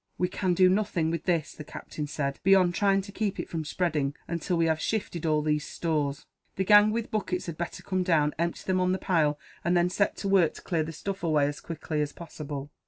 [0.17, 3.63] "We can do nothing with this," the captain said, "beyond trying to keep it from
[3.63, 6.25] spreading, until we have shifted all these stores.
[6.55, 9.91] The gang with buckets had better come down, empty them on the pile, and then
[9.91, 12.71] set to work to clear the stuff away, as quickly as possible."